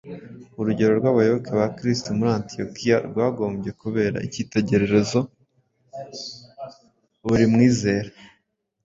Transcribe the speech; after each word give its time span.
Urugero 0.59 0.93
rw’abayoboke 0.99 1.51
ba 1.59 1.67
Kristo 1.77 2.07
muri 2.17 2.29
Antiyokiya 2.37 2.97
rwagombye 3.09 3.71
kubera 3.81 4.17
icyitegerezo 4.27 5.19
buri 7.25 7.45
mwizera 7.53 8.09